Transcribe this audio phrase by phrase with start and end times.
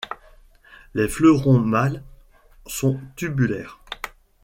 [0.95, 2.01] Les fleurons mâles
[2.65, 3.79] sont tubulaires.